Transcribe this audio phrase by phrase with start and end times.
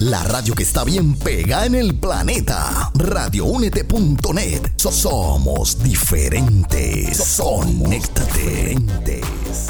[0.00, 2.90] La radio que está bien pega en el planeta.
[2.94, 4.72] Radioúnete.net.
[4.76, 7.36] So- somos diferentes.
[7.36, 8.76] Conéctate.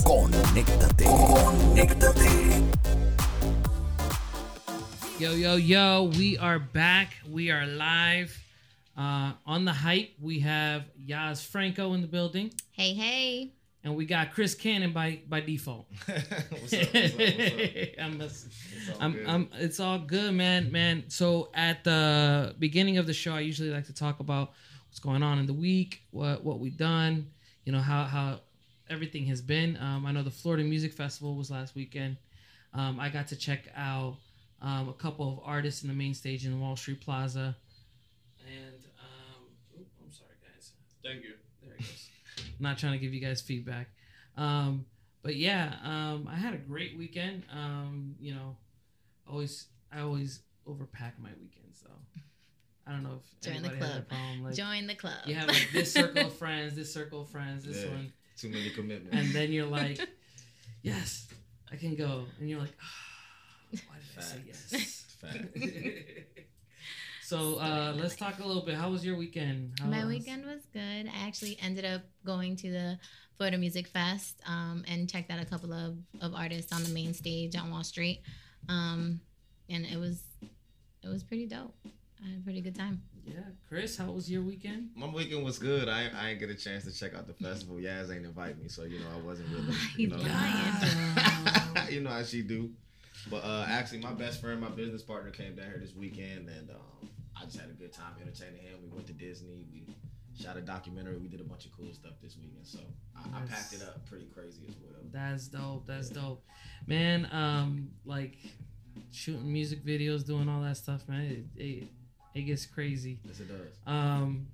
[0.04, 1.04] Conéctate.
[1.04, 2.30] Conéctate.
[5.18, 7.08] Yo, yo, yo, we are back.
[7.28, 8.30] We are live.
[8.96, 13.50] Uh, on the hype, we have Yaz Franco in the building, Hey, hey.
[13.82, 15.86] And we got Chris Cannon by by default.
[16.06, 16.48] what's up?
[16.50, 16.82] What's up?
[16.92, 17.88] What's up?
[18.00, 18.46] I'm, mess-
[18.90, 19.26] all I'm.
[19.26, 21.04] I'm, it's all good, man, man.
[21.08, 24.52] So at the beginning of the show, I usually like to talk about
[24.88, 27.30] what's going on in the week, what what we've done,
[27.64, 28.40] you know, how how
[28.88, 29.76] everything has been.
[29.78, 32.16] Um, I know the Florida Music Festival was last weekend.
[32.74, 34.16] Um, I got to check out
[34.62, 37.56] um, a couple of artists in the main stage in Wall Street Plaza,
[38.46, 39.42] and um,
[39.78, 40.72] oop, I'm sorry, guys.
[41.02, 41.34] Thank you.
[42.60, 42.72] There it.
[42.72, 43.88] Not trying to give you guys feedback.
[44.36, 44.86] Um,
[45.22, 47.42] but yeah, um, I had a great weekend.
[47.52, 48.56] Um, you know,
[49.28, 51.88] always I always overpack my weekends, so
[52.86, 54.08] I don't know if Join the anybody has a club.
[54.08, 54.42] problem.
[54.44, 55.18] Like Join the club.
[55.26, 57.90] you have like this circle of friends, this circle of friends, this Yeah.
[57.90, 59.16] one, Too many commitments.
[59.16, 60.00] and then you're like,
[60.82, 61.28] yes,
[61.70, 64.89] I can go, and you're like, ah, why did I say yes?
[67.30, 67.42] Fact.
[67.42, 68.74] so uh, let's talk a little bit.
[68.74, 69.72] How was your weekend?
[69.80, 71.06] How My was- weekend was good.
[71.08, 72.98] I actually ended up going to the
[73.36, 77.14] Florida Music Fest um, and checked out a couple of, of artists on the main
[77.14, 78.20] stage on Wall Street.
[78.68, 79.20] Um,
[79.68, 80.22] and it was
[81.02, 81.74] it was pretty dope.
[82.22, 83.02] I had a pretty good time.
[83.24, 84.90] Yeah, Chris, how was your weekend?
[84.94, 85.88] My weekend was good.
[85.88, 87.76] I I didn't get a chance to check out the festival.
[87.86, 89.74] Yaz ain't invite me, so you know I wasn't really.
[89.96, 90.16] You know,
[91.88, 92.70] you know how she do.
[93.30, 96.70] But uh, actually, my best friend, my business partner, came down here this weekend, and
[96.70, 97.08] um,
[97.40, 98.78] I just had a good time entertaining him.
[98.82, 99.66] We went to Disney.
[99.72, 99.86] We
[100.38, 101.16] shot a documentary.
[101.16, 102.78] We did a bunch of cool stuff this weekend, so
[103.16, 105.00] I, I packed it up pretty crazy as well.
[105.12, 105.86] That's dope.
[105.86, 106.44] That's dope,
[106.86, 107.28] man.
[107.32, 108.36] Um, like
[109.10, 111.46] shooting music videos, doing all that stuff, man.
[111.56, 111.88] It it,
[112.34, 113.20] it gets crazy.
[113.24, 113.76] Yes, it does.
[113.86, 114.46] Um,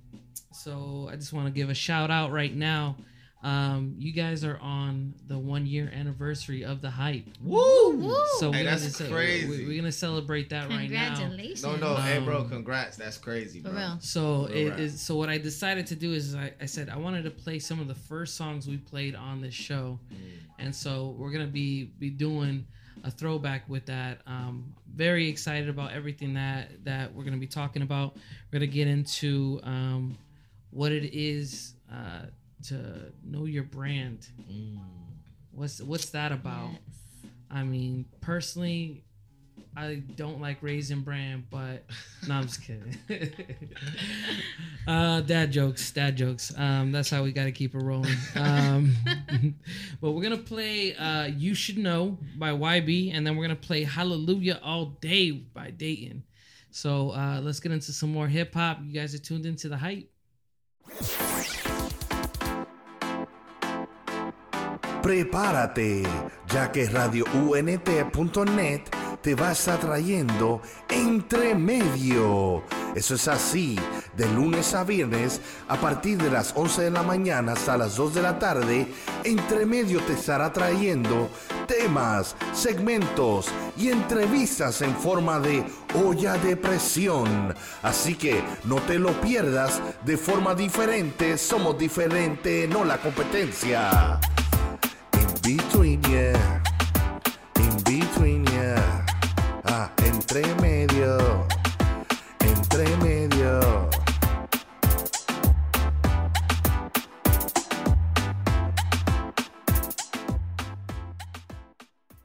[0.52, 2.96] so I just want to give a shout out right now.
[3.42, 7.26] Um, you guys are on the one year anniversary of the hype.
[7.42, 7.90] Woo!
[7.96, 8.16] Woo!
[8.38, 9.46] So Hey, we're that's gonna ce- crazy.
[9.48, 11.14] we- We're gonna celebrate that right now.
[11.14, 11.62] Congratulations.
[11.62, 12.96] No, no, hey, bro, Um, congrats.
[12.96, 13.78] That's crazy, For bro.
[13.78, 13.98] real.
[14.00, 17.22] So Real it So what I decided to do is I, I said I wanted
[17.24, 20.16] to play some of the first songs we played on this show, Mm.
[20.58, 22.66] and so we're gonna be be doing
[23.04, 24.22] a throwback with that.
[24.26, 28.16] Um, very excited about everything that that we're gonna be talking about.
[28.50, 30.16] We're gonna get into um,
[30.70, 32.22] what it is uh,
[32.64, 34.26] to know your brand.
[34.50, 34.78] Mm.
[35.52, 36.70] What's what's that about?
[36.72, 37.30] Yes.
[37.50, 39.04] I mean, personally,
[39.76, 41.84] I don't like raisin brand, but
[42.28, 42.96] no, I'm just kidding.
[44.88, 46.52] uh, dad jokes, dad jokes.
[46.56, 48.16] Um, that's how we got to keep it rolling.
[48.34, 48.94] Um,
[50.00, 53.84] but we're gonna play uh, "You Should Know" by YB, and then we're gonna play
[53.84, 56.24] "Hallelujah All Day" by Dayton.
[56.70, 58.80] So uh, let's get into some more hip hop.
[58.82, 60.10] You guys are tuned into the hype.
[65.06, 66.02] Prepárate,
[66.48, 68.80] ya que RadioUNT.net
[69.22, 72.64] te va a estar trayendo Entre Medio.
[72.96, 73.78] Eso es así,
[74.16, 78.14] de lunes a viernes, a partir de las 11 de la mañana hasta las 2
[78.14, 78.88] de la tarde,
[79.22, 81.28] Entre Medio te estará trayendo
[81.68, 83.46] temas, segmentos
[83.76, 85.64] y entrevistas en forma de
[86.04, 87.54] olla de presión.
[87.84, 94.18] Así que no te lo pierdas de forma diferente, somos diferente, no la competencia.
[95.46, 96.60] In between, yeah.
[97.60, 99.06] In between, yeah.
[99.64, 101.46] Ah, entre medio.
[102.40, 103.88] Entre medio.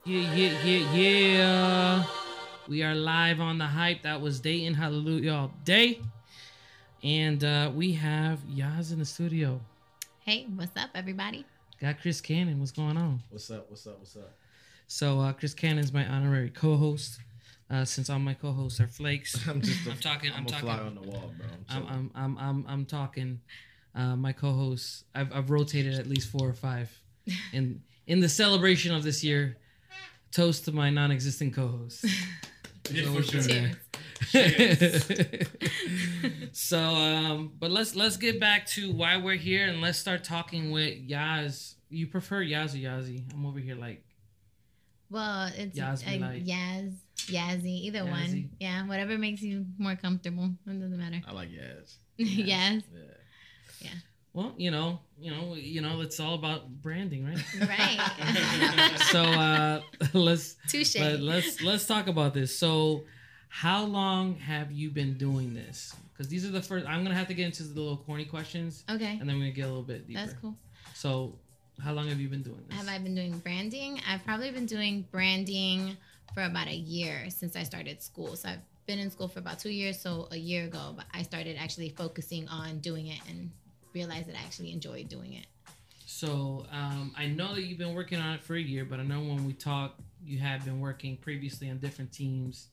[0.03, 2.03] Yeah, yeah, yeah, yeah.
[2.67, 4.01] We are live on the hype.
[4.01, 6.01] That was Dayton Hallelujah all day.
[7.03, 9.61] And uh, we have Yaz in the studio.
[10.21, 11.45] Hey, what's up, everybody?
[11.81, 12.59] Got Chris Cannon.
[12.59, 13.21] What's going on?
[13.29, 13.65] What's up?
[13.69, 13.97] What's up?
[13.97, 14.37] What's up?
[14.87, 17.19] So uh, Chris Cannon's my honorary co-host.
[17.71, 19.87] Uh, since all my co-hosts are flakes, I'm just.
[19.87, 21.47] A, I'm talking- I'm a talking- fly on the wall, bro.
[21.69, 21.87] I'm, I'm.
[21.89, 23.39] I'm I'm I'm, I'm talking.
[23.95, 26.89] Uh, my co-hosts, I've, I've rotated at least four or five,
[27.53, 29.57] in in the celebration of this year.
[30.31, 32.05] Toast to my non-existent co-hosts.
[33.07, 33.71] Always been there.
[36.53, 40.71] so, um, but let's let's get back to why we're here and let's start talking
[40.71, 41.75] with Yaz.
[41.91, 43.21] You prefer Yaz or Yazi?
[43.33, 44.03] I'm over here like
[45.09, 48.09] Well, it's Yasmin uh, Yaz, Yazzie, either Yazzie.
[48.11, 48.49] one.
[48.59, 50.51] Yeah, whatever makes you more comfortable.
[50.65, 51.21] It doesn't matter.
[51.27, 51.95] I like Yaz.
[52.17, 52.83] yes.
[53.81, 53.89] Yeah.
[54.33, 57.43] Well, you know, you know, you know, it's all about branding, right?
[57.67, 58.97] Right.
[59.11, 59.81] so uh
[60.13, 60.95] let's Touche.
[60.95, 62.57] let, let's let's talk about this.
[62.57, 63.03] So
[63.49, 65.93] how long have you been doing this?
[66.13, 66.85] Because these are the first.
[66.87, 69.17] I'm gonna have to get into the little corny questions, Okay.
[69.19, 70.21] and then we're gonna get a little bit deeper.
[70.21, 70.55] That's cool.
[70.93, 71.39] So,
[71.83, 72.77] how long have you been doing this?
[72.77, 73.99] Have I been doing branding?
[74.07, 75.97] I've probably been doing branding
[76.33, 78.35] for about a year since I started school.
[78.35, 79.99] So I've been in school for about two years.
[79.99, 83.51] So a year ago, but I started actually focusing on doing it and
[83.93, 85.47] realized that I actually enjoyed doing it.
[86.05, 89.03] So um, I know that you've been working on it for a year, but I
[89.03, 92.67] know when we talked, you had been working previously on different teams,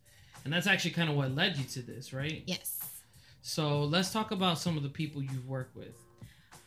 [0.45, 2.43] and that's actually kind of what led you to this, right?
[2.47, 2.79] Yes.
[3.43, 5.97] So let's talk about some of the people you've worked with.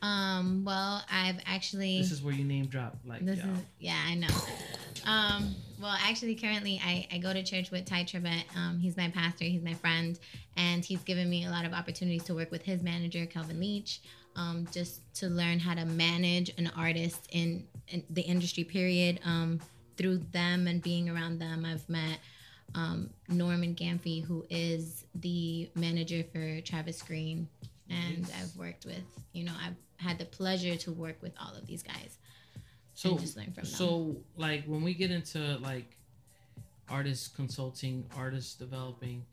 [0.01, 3.45] Um, well, I've actually This is where you name drop, like This is
[3.79, 4.27] yeah, I know.
[5.05, 8.43] Um, well, actually, currently, I, I go to church with Tye Tribbett.
[8.55, 9.45] Um, he's my pastor.
[9.45, 10.19] He's my friend,
[10.57, 14.01] and he's given me a lot of opportunities to work with his manager, Kelvin Leach,
[14.35, 18.63] um, just to learn how to manage an artist in, in the industry.
[18.63, 19.19] Period.
[19.25, 19.59] Um,
[19.97, 22.17] through them and being around them, I've met
[22.73, 27.47] um, Norman Gamphy, who is the manager for Travis Greene,
[27.89, 28.31] and Yes.
[28.41, 29.03] I've worked with.
[29.33, 32.17] You know, I've had the pleasure to work with all of these guys
[32.93, 33.65] So and just learn from them.
[33.65, 35.95] So, like, when we get into like
[36.89, 39.25] artist consulting, artist developing,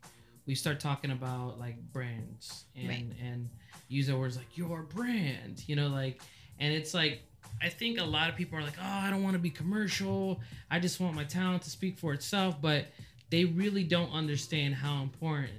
[0.45, 3.05] we start talking about like brands and Right.
[3.21, 3.49] and
[3.87, 6.21] use the words like your brand, you know, like,
[6.59, 7.23] and it's like
[7.61, 10.39] I think a lot of people are like, oh, I don't want to be commercial.
[10.69, 12.85] I just want my talent to speak for itself, but
[13.29, 15.51] they really don't understand how important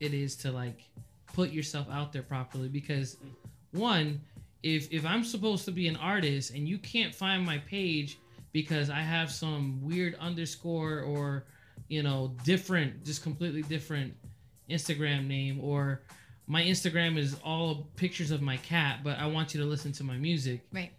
[0.00, 0.82] it is to like
[1.32, 3.16] put yourself out there properly because
[3.72, 4.20] one
[4.62, 8.18] if if I'm supposed to be an artist and you can't find my page
[8.52, 11.44] because I have some weird underscore or
[11.88, 14.14] you know different just completely different
[14.70, 16.02] Instagram name or
[16.48, 20.04] my Instagram is all pictures of my cat but I want you to listen to
[20.04, 20.92] my music Right.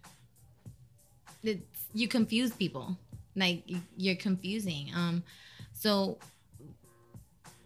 [1.44, 1.62] It's,
[1.94, 2.98] you confuse people.
[3.36, 4.92] Like you- you're confusing.
[4.95, 5.24] Um,
[5.74, 6.18] so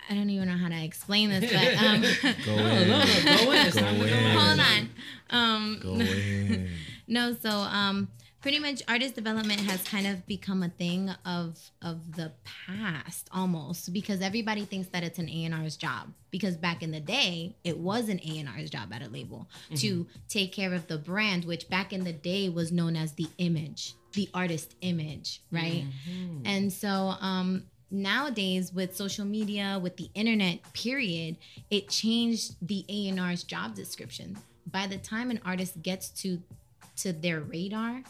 [0.09, 2.01] I don't even know how to explain this, but um,
[2.45, 2.87] Go no, in.
[2.89, 3.71] no, no, go in.
[3.71, 4.13] Go time to go in.
[4.13, 4.37] in.
[4.37, 4.89] hold on.
[5.29, 6.69] Um, Go in.
[7.07, 8.09] no, so um,
[8.41, 13.93] pretty much artist development has kind of become a thing of of the past almost
[13.93, 18.09] because everybody thinks that it's an A&R's job because back in the day it was
[18.09, 22.03] an A&R's job at a label to take care of the brand which back in
[22.03, 26.41] the day was known as the image the artist image right Mhm.
[26.43, 31.37] and so um, nowadays with social media, with the internet, period,
[31.69, 34.37] it changed the A&R's job description.
[34.71, 36.41] By the time an artist gets to
[36.97, 38.03] to their radar,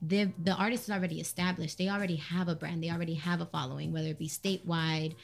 [0.00, 1.78] the the artist is already established.
[1.78, 2.82] They already have a brand.
[2.82, 5.14] They already have a following, whether it be statewide,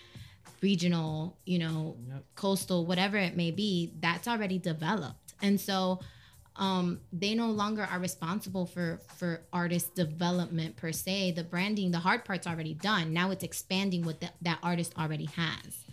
[0.60, 2.24] regional, you know, Yep.
[2.34, 3.92] coastal, whatever it may be.
[4.00, 6.00] That's already developed, and so
[6.56, 11.32] um, they no longer are responsible for for artist development per se.
[11.32, 13.12] The branding, the hard part's already done.
[13.12, 15.84] Now it's expanding what the, that artist already has.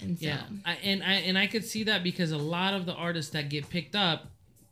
[0.00, 2.84] And so, Yeah, I, and I and I could see that because a lot of
[2.84, 4.26] the artists that get picked up,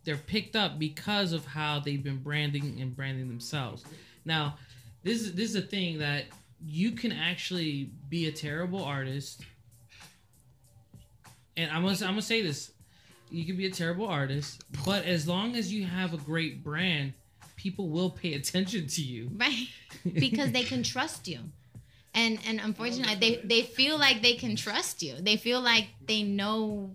[0.04, 3.84] they're picked up because of how they've been branding and branding themselves.
[4.26, 4.58] Now,
[5.02, 6.24] this is this is a thing that
[6.62, 9.42] you can actually be a terrible artist,
[11.56, 12.72] and I'm gonna I'm gonna say this:
[13.34, 17.12] you can be a terrible artist, but as long as you have a great brand,
[17.56, 19.30] people will pay attention to you.
[19.36, 19.66] right,
[20.14, 21.40] because they can trust you.
[22.14, 25.14] And and unfortunately, they they feel like they can trust you.
[25.20, 26.90] They feel like they know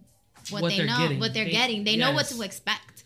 [0.49, 1.19] what, What they they're know, getting.
[1.19, 1.83] what they're They- getting.
[1.83, 3.03] They know what to expect.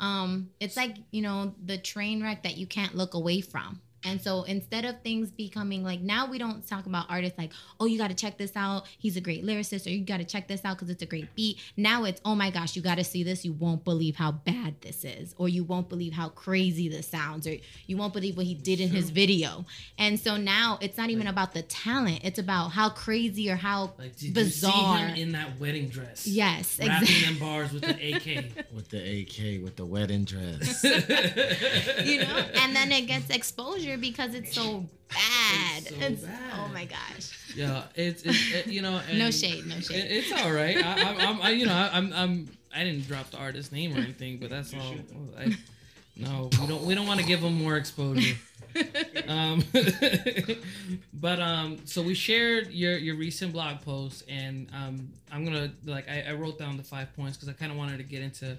[0.00, 3.80] Um, it's like you know the train wreck that you can't look away from.
[4.04, 7.86] And so instead of things becoming like now we don't talk about artists like, oh,
[7.86, 8.84] you got to check this out.
[8.98, 11.34] He's a great lyricist, or you got to check this out because it's a great
[11.34, 11.58] beat.
[11.76, 13.44] Now it's, oh my gosh, you got to see this.
[13.44, 17.46] You won't believe how bad this is, or you won't believe how crazy this sounds,
[17.46, 17.56] or
[17.86, 19.64] you won't believe what he did in his video.
[19.98, 23.92] And so now it's not even about the talent; it's about how crazy or how
[23.98, 24.98] Like, did bizarre.
[25.08, 26.26] you see him in that wedding dress?
[26.26, 27.24] yes, rapping exactly.
[27.34, 28.66] them bars with an AK.
[28.74, 30.82] With the AK, with the wedding dress.
[32.04, 36.52] you know and then it gets exposure because it's so bad It's so It's- bad.
[36.58, 39.00] oh my gosh Yeah, it's, it's it, you know.
[39.14, 40.76] no shade no It, shade it's all right.
[40.76, 43.94] I, I, I'm, I, you know, I, I'm, I'm, I didn't drop the artist name
[43.94, 44.94] or anything, but that's all.
[45.38, 45.56] I,
[46.16, 48.36] no, we don't, we don't want to give them more exposure.
[49.28, 49.62] um,
[51.12, 56.08] but um, so we shared your your recent blog post, and um, I'm gonna like
[56.08, 58.56] I, I wrote down the five points because I kind of wanted to get into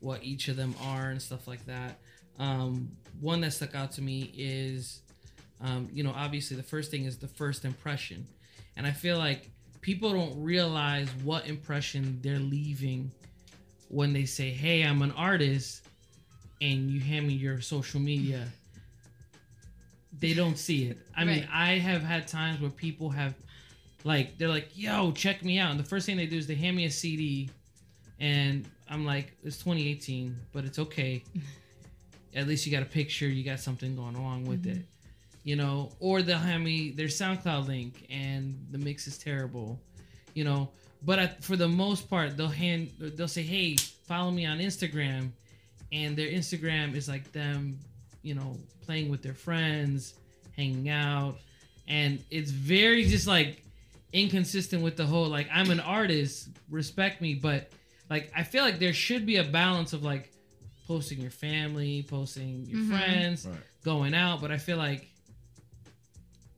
[0.00, 1.98] what each of them are and stuff like that.
[2.38, 5.02] Um, one that stuck out to me is,
[5.60, 8.26] um, you know, obviously the first thing is the first impression,
[8.76, 9.50] and I feel like
[9.80, 13.10] people don't realize what impression they're leaving
[13.88, 15.86] when they say, "Hey, I'm an artist,"
[16.60, 18.48] and you hand me your social media.
[20.18, 20.98] They don't see it.
[21.16, 23.34] I mean, I have had times where people have
[24.04, 26.54] like they're like, "Yo, check me out." And the first thing they do is they
[26.54, 27.50] hand me a CD,
[28.20, 31.22] and I'm like, "It's 2018, but it's okay.
[32.34, 33.26] At least you got a picture.
[33.26, 34.78] You got something going along with mm-hmm.
[34.78, 34.86] it."
[35.44, 39.78] You know, or they'll hand me their SoundCloud link, and the mix is terrible.
[40.32, 40.70] You know,
[41.02, 43.76] but at, for the most part, they'll hand they'll say, "Hey,
[44.06, 45.30] follow me on Instagram,"
[45.92, 47.78] and their Instagram is like them,
[48.22, 50.14] you know, playing with their friends,
[50.56, 51.36] hanging out,
[51.88, 53.62] and it's very just like
[54.12, 57.70] inconsistent with the whole like I'm an artist, respect me, but
[58.08, 60.30] like I feel like there should be a balance of like
[60.86, 62.88] posting your family, posting your Mhm.
[62.88, 63.56] friends, Right.
[63.82, 65.08] going out, but I feel like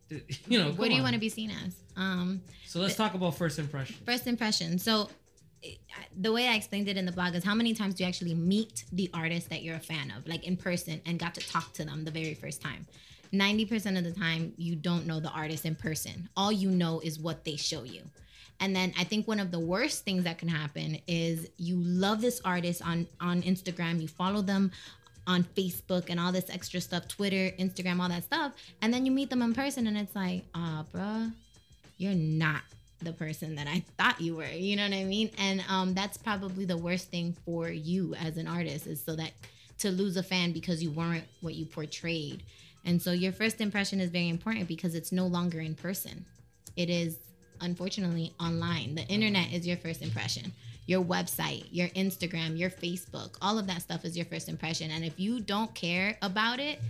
[0.49, 1.02] you know, what do you on.
[1.04, 1.75] want to be seen as?
[1.97, 3.97] Um, So let's talk about first impression.
[4.06, 4.78] First impression.
[4.78, 5.11] So,
[6.16, 8.35] the way I explained it in the blog is how many times do you actually
[8.35, 11.73] meet the artist that you're a fan of, like in person, and got to talk
[11.75, 12.87] to them the very first time?
[13.33, 16.28] 90% of the time, you don't know the artist in person.
[16.37, 18.02] All you know is what they show you.
[18.60, 22.20] And then I think one of the worst things that can happen is you love
[22.20, 24.72] this artist on on Instagram, you follow them
[25.26, 29.12] on Facebook and all this extra stuff, Twitter, Instagram, all that stuff, and then you
[29.12, 31.32] meet them in person and it's like, ah, bruh,
[31.98, 32.62] you're not
[33.00, 34.46] the person that I thought you were.
[34.46, 35.30] You know what I mean?
[35.38, 39.32] And um, that's probably the worst thing for you as an artist is so that
[39.78, 42.42] to lose a fan because you weren't what you portrayed.
[42.84, 46.25] And so your first impression is very important because it's no longer in person.
[46.76, 47.18] It is
[47.60, 48.94] unfortunately online.
[48.94, 50.52] The internet is your first impression.
[50.86, 54.90] Your website, your Instagram, your Facebook, all of that stuff is your first impression.
[54.92, 56.80] And if you don't care about it,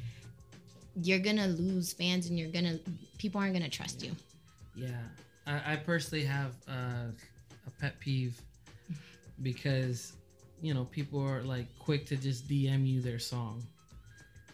[1.03, 2.79] you're gonna lose fans and you're gonna
[3.19, 4.13] people aren't gonna trust you.
[4.75, 4.89] Yeah,
[5.47, 7.09] I, I personally have uh,
[7.67, 8.41] a pet peeve
[9.43, 10.13] because
[10.63, 13.63] you know people are like quick to just DM you their song,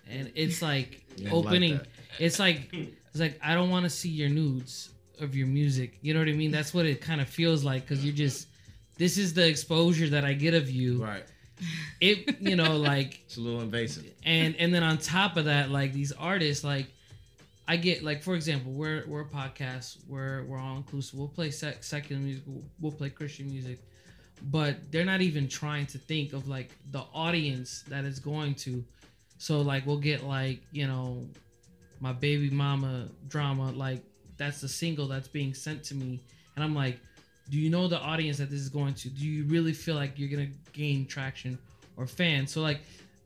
[0.09, 1.81] and it's like Yeah, I like opening.
[2.19, 4.90] it's like it's like I don't want to see your nudes
[5.23, 5.99] of your music.
[6.02, 6.50] You know what I mean?
[6.50, 8.49] That's what it kind of feels like because you're just.
[8.99, 11.02] This is the exposure that I get of you.
[11.02, 11.25] Right.
[12.00, 14.05] It, you know, like It's a little invasive.
[14.25, 16.87] and and then on top of that like these artists like
[17.69, 21.50] i get like for example we're we're a podcast we're we're all inclusive we'll play
[21.52, 23.79] sec- secular music we'll, we'll play christian music
[24.50, 28.85] but they're not even trying to think of like the audience that is going to
[29.38, 31.25] so like we'll get like you know
[32.00, 34.02] my baby mama drama like
[34.37, 36.21] that's the single that's being sent to me
[36.57, 36.99] and i'm like
[37.51, 40.19] do you know the audience that this is going to do you really feel like
[40.19, 41.59] you're gonna gain traction
[41.97, 42.81] or fans so like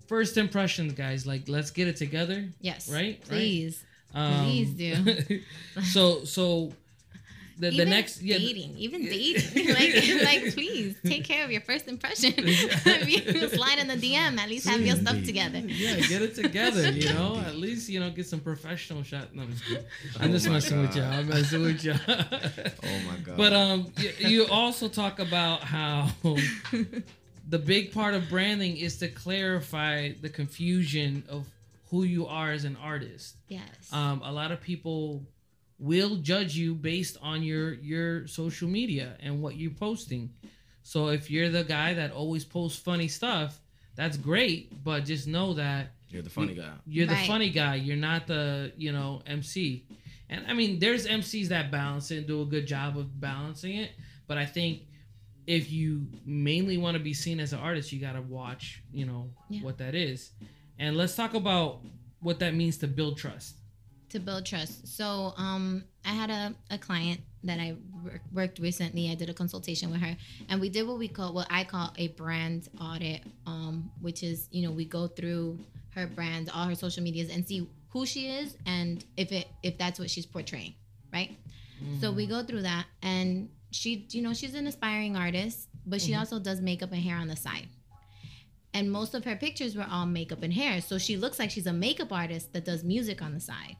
[0.08, 2.88] first impressions guys like let's get it together Yes.
[2.90, 3.28] Right, right.
[3.28, 3.84] Please.
[4.14, 5.40] um, Please do.
[5.82, 6.72] so so
[7.58, 11.50] the, the even next yeah the- dating, even dating, like, like please take care of
[11.50, 12.32] your first impression.
[12.34, 15.58] slide in the DM, at least have your stuff together.
[15.58, 17.42] yeah, get it together, you know.
[17.46, 19.34] At least you know get some professional shot.
[19.34, 19.84] No, I'm just, kidding.
[20.20, 21.12] I'm just Oh my messing with y'all.
[21.12, 21.98] I'm messing with y'all.
[22.08, 23.36] Oh my god.
[23.36, 26.08] But um, you, you also talk about how
[27.48, 31.46] the big part of branding is to clarify the confusion of
[31.90, 33.36] who you are as an artist.
[33.48, 33.62] Yes.
[33.92, 35.22] Um, a lot of people
[35.78, 40.30] will judge you based on your your social media and what you're posting.
[40.82, 43.60] So if you're the guy that always posts funny stuff,
[43.96, 46.72] that's great, but just know that You're the funny guy.
[46.86, 47.74] you're the funny guy.
[47.76, 49.86] You're not the you know MC.
[50.28, 53.76] And I mean, there's MCs that balance it and do a good job of balancing
[53.76, 53.90] it.
[54.26, 54.82] But I think
[55.46, 59.06] if you mainly want to be seen as an artist, you got to watch you
[59.06, 59.62] know Yeah.
[59.62, 60.30] what that is.
[60.78, 61.80] And let's talk about
[62.20, 63.56] what that means to build trust.
[64.10, 64.96] To build trust.
[64.96, 69.10] So, um, I had a, a client that I wor- worked recently.
[69.10, 70.16] I did a consultation with her,
[70.48, 74.48] and we did what we call what I call a brand audit, um, which is
[74.50, 75.58] you know we go through
[75.94, 79.78] her brand, all her social medias, and see who she is and if it if
[79.78, 80.74] that's what she's portraying,
[81.12, 81.36] right?
[82.00, 86.14] So we go through that, and she, you know, she's an aspiring artist, but she
[86.14, 87.68] also does makeup and hair on the side.
[88.72, 90.80] And most of her pictures were all makeup and hair.
[90.80, 93.76] So she looks like she's a makeup artist that does music on the side.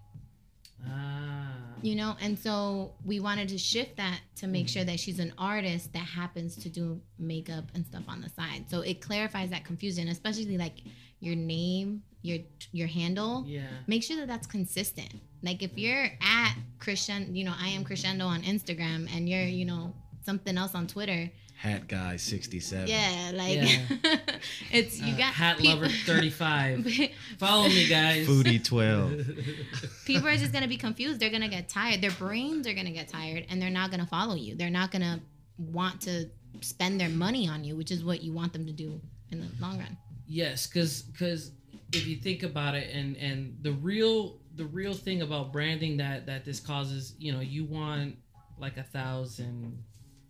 [0.89, 1.53] Ah.
[1.83, 4.87] you know and so we wanted to shift that to make sure mm.
[4.87, 8.65] that she's an artist that happens to do makeup and stuff on the side.
[8.69, 10.83] So it clarifies that confusion especially like
[11.21, 12.39] your name your
[12.73, 13.45] your handle.
[13.47, 13.63] Yeah.
[13.87, 15.13] make sure that that's consistent.
[15.43, 15.79] Like if mm.
[15.83, 20.57] you're at christian you know i am crescendo on instagram and you're you know something
[20.59, 22.87] else on twitter Hat guy 67.
[22.89, 24.17] yeah like Yeah.
[24.73, 26.87] it's you Uh, got hat peop- lover 35.
[27.39, 28.27] Follow me, guys.
[28.29, 29.27] Foodie 12.
[30.07, 31.19] people are just gonna be confused.
[31.19, 32.01] They're gonna get tired.
[32.03, 34.55] Their brains are gonna get tired, and they're not gonna follow you.
[34.55, 35.21] They're not gonna
[35.59, 36.29] want to
[36.61, 39.49] spend their money on you, which is what you want them to do in the
[39.61, 39.97] long run.
[40.27, 41.53] Yes, because because
[41.93, 46.27] if you think about it, and and the real the real thing about branding that
[46.27, 48.17] that this causes, you know, you want
[48.59, 49.83] like a thousand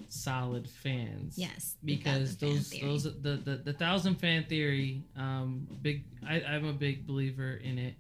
[0.08, 1.36] solid fans.
[1.36, 2.70] Yes, because thousand those
[3.04, 7.78] those the, the the thousand fan theory um big I, i'm a big believer in
[7.78, 7.94] it.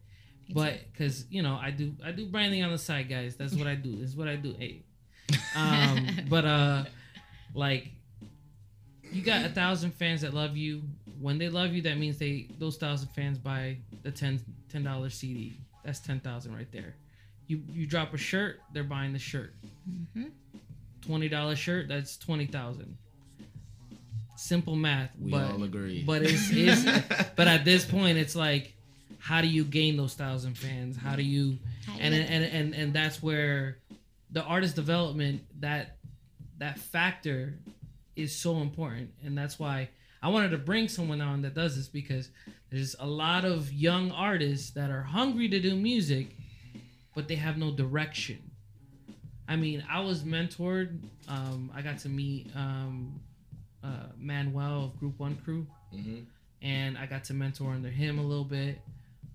[0.48, 3.36] Me but because you know i do i do branding on the side guys.
[3.36, 3.96] That's what i do.
[3.96, 4.54] This is what i do.
[4.58, 4.82] Hey.
[5.54, 6.84] Um but uh
[7.54, 7.88] like
[9.12, 10.82] you got a thousand fans that love you.
[11.20, 15.10] When they love you that means they those thousand fans buy the 10 ten dollar
[15.10, 16.96] cd that's 10000 right there.
[17.46, 19.54] You you drop a shirt they're buying the shirt
[21.06, 21.30] Mhm.
[21.30, 22.96] $20 shirt that's 20000
[24.36, 26.02] simple math We but all agree.
[26.04, 26.84] but it's, it's
[27.36, 28.74] but at this point it's like
[29.18, 32.74] how do you gain those thousand fans how do you How and you- and and,
[32.74, 33.78] and that's where
[34.30, 35.96] the artist development that
[36.58, 37.54] that factor
[38.14, 39.88] is so important and that's why
[40.22, 42.28] i wanted to bring someone on that does this because
[42.70, 46.36] there's a lot of young artists that are hungry to do music
[47.14, 48.38] but they have no direction
[49.48, 50.98] i mean i was mentored
[51.28, 53.20] um, i got to meet um,
[53.84, 56.24] uh, Manwell of group one crew Mhm.
[56.60, 58.80] and I got to mentor under him a little bit.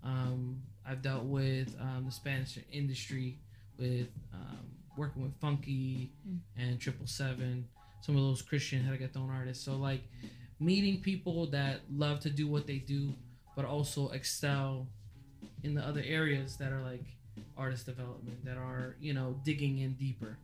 [0.03, 3.37] Um, I've dealt with um, the Spanish industry
[3.79, 4.57] with um,
[4.97, 6.11] working with Funky
[6.57, 7.67] and Triple Seven,
[8.01, 9.63] some of those Christian reggaeton artists.
[9.63, 10.01] So like
[10.59, 13.13] meeting people that love to do what they do,
[13.55, 14.87] but also excel
[15.63, 17.05] in the other areas that are like
[17.61, 20.37] artist development, that are you know digging in deeper.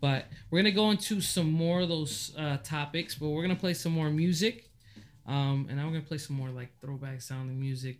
[0.00, 3.74] But we're gonna go into some more of those uh, topics, but we're gonna play
[3.74, 4.70] some more music.
[5.26, 7.96] Um, and now we're gonna play some more like throwback sounding music.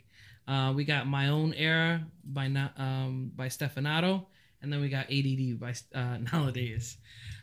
[0.46, 4.26] Uh, we got My Own Era by Na- um, by Stefanato,
[4.60, 6.98] and then we got ADD by uh, Nowadays.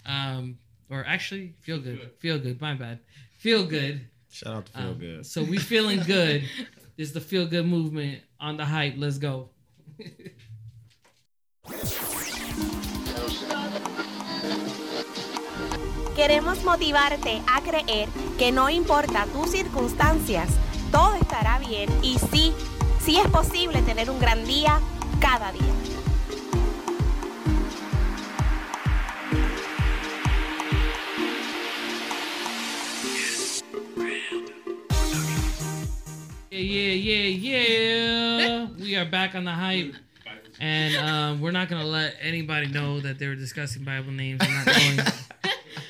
[0.06, 0.58] Um,
[0.90, 2.12] or actually, Feel Good.
[2.20, 2.62] Feel Good.
[2.62, 3.00] My bad.
[3.40, 4.01] Feel Good.
[4.30, 5.25] Shout out to Feel Um, Good.
[5.25, 6.44] So we feeling good.
[6.98, 8.94] this is the Feel Good movement on the hype.
[8.98, 9.50] Let's go.
[16.15, 20.50] Queremos motivarte a creer que no importa tus circunstancias,
[20.91, 22.54] todo estará bien y sí,
[23.00, 24.80] sí es posible tener un gran día
[25.19, 25.62] cada día.
[36.52, 38.67] Yeah, yeah, yeah, yeah.
[38.78, 39.95] we are back on the hype.
[40.60, 44.41] And um, we're not gonna let anybody know that they were discussing Bible names.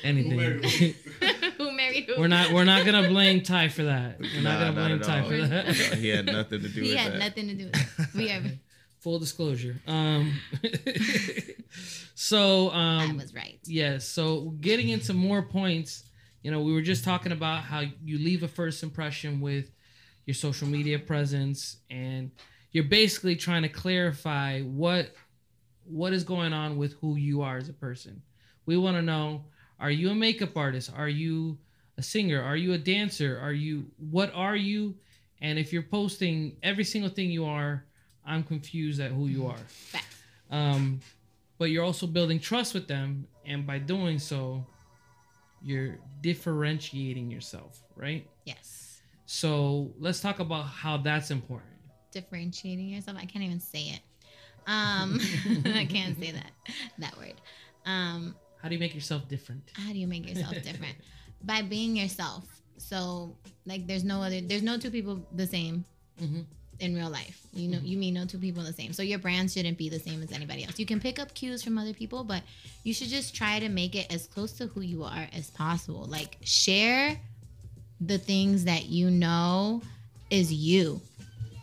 [0.04, 0.94] We're not doing anything.
[1.58, 2.20] Who married who?
[2.20, 2.50] we're not.
[2.50, 4.18] We're not gonna blame Tye for that.
[4.20, 5.28] We're not gonna blame at Tye all.
[5.28, 5.66] for that.
[5.74, 8.14] he had nothing to do He with had nothing to do with it.
[8.14, 8.44] We have
[9.02, 9.80] Full disclosure.
[9.88, 10.32] Um,
[12.14, 13.58] so I um, was right.
[13.64, 14.06] Yes.
[14.06, 16.04] So getting into more points,
[16.44, 19.72] you know, we were just talking about how you leave a first impression with
[20.24, 22.30] your social media presence, and
[22.70, 25.16] you're basically trying to clarify what
[25.84, 28.22] what is going on with who you are as a person.
[28.66, 29.46] We want to know:
[29.82, 30.92] Are you a makeup artist?
[30.96, 31.58] Are you
[31.98, 32.40] a singer?
[32.40, 33.38] Are you a dancer?
[33.42, 34.94] Are you what are you?
[35.40, 37.84] And if you're posting every single thing you are,
[38.24, 39.58] I'm confused at who you are.
[40.50, 41.00] Um,
[41.58, 44.64] but you're also building trust with them, and by doing so,
[45.62, 48.28] you're differentiating yourself, right?
[48.44, 49.00] Yes.
[49.26, 51.72] So let's talk about how that's important.
[52.12, 53.16] Differentiating yourself.
[53.18, 54.00] I can't even say it.
[54.68, 55.18] Um,
[55.74, 56.52] I can't say that
[56.98, 57.34] that word.
[57.84, 59.70] Um, How do you make yourself different?
[59.74, 60.96] how do you make yourself different?
[61.44, 62.44] By being yourself.
[62.78, 64.40] So like, there's no other.
[64.40, 65.84] There's no two people the same
[66.22, 66.44] Mhm.
[66.78, 67.40] in real life.
[67.52, 68.92] You know, you mean no two people the same.
[68.92, 70.78] So your brand shouldn't be the same as anybody else.
[70.78, 72.42] You can pick up cues from other people, but
[72.84, 76.04] you should just try to make it as close to who you are as possible.
[76.06, 77.18] Like share
[78.00, 79.82] the things that you know
[80.30, 81.00] is you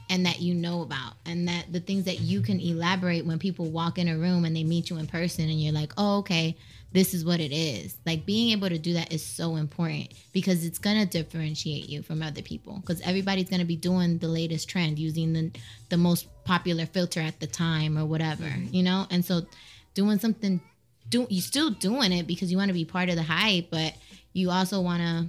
[0.09, 3.65] and that you know about and that the things that you can elaborate when people
[3.65, 6.55] walk in a room and they meet you in person and you're like, "Oh, okay,
[6.91, 10.65] this is what it is." Like being able to do that is so important because
[10.65, 14.27] it's going to differentiate you from other people cuz everybody's going to be doing the
[14.27, 15.51] latest trend using the
[15.89, 18.75] the most popular filter at the time or whatever, mm-hmm.
[18.75, 19.07] you know?
[19.09, 19.45] And so
[19.93, 20.61] doing something
[21.09, 23.93] do you still doing it because you want to be part of the hype, but
[24.33, 25.27] you also want to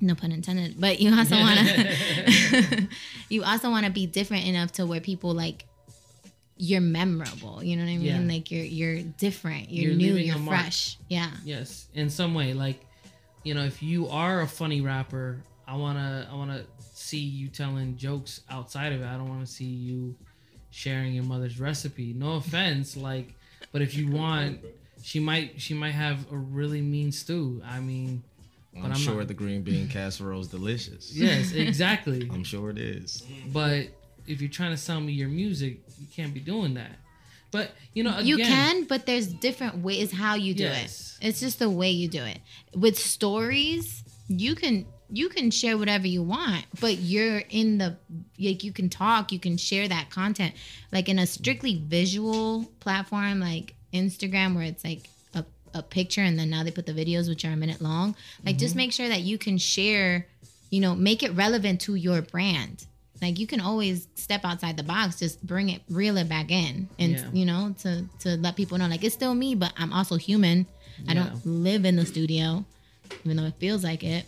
[0.00, 2.88] no pun intended, but you also want to
[3.28, 5.66] you also want to be different enough to where people like
[6.56, 7.62] you're memorable.
[7.62, 8.02] You know what I mean?
[8.28, 8.32] Yeah.
[8.34, 9.70] Like you're you're different.
[9.70, 10.14] You're, You're new.
[10.14, 10.60] You're a mark.
[10.60, 10.98] fresh.
[11.08, 11.30] Yeah.
[11.44, 12.80] Yes, in some way, like
[13.42, 17.96] you know, if you are a funny rapper, I wanna I wanna see you telling
[17.96, 19.06] jokes outside of it.
[19.06, 20.14] I don't want to see you
[20.70, 22.12] sharing your mother's recipe.
[22.12, 23.34] No offense, like,
[23.72, 24.60] but if you want,
[25.02, 27.60] she might she might have a really mean stew.
[27.64, 28.22] I mean,
[28.76, 31.12] I'm, But I'm sure not- the green bean casserole is delicious.
[31.14, 32.28] yes, exactly.
[32.32, 33.24] I'm sure it is.
[33.52, 33.88] But
[34.26, 36.92] if you're trying to sell me your music, you can't be doing that.
[37.50, 41.18] But you know, again, you can, but there's different ways how you do Yes.
[41.20, 41.28] it.
[41.28, 42.40] It's just the way you do it.
[42.74, 47.96] With stories, you can you can share whatever you want, but you're in the
[48.40, 50.54] like you can talk, you can share that content.
[50.90, 56.36] Like in a strictly visual platform like Instagram where it's like a, a picture and
[56.36, 58.16] then now they put the videos which are a minute long.
[58.44, 58.78] Like just mm-hmm.
[58.78, 60.26] make sure that you can share,
[60.70, 62.86] you know, make it relevant to your brand.
[63.22, 66.88] Like you can always step outside the box, just bring it, reel it back in,
[66.98, 67.30] and Yeah.
[67.32, 70.66] you know, to to let people know like it's still me, but I'm also human.
[71.08, 72.64] I don't live in the studio,
[73.24, 74.26] even though it feels like it.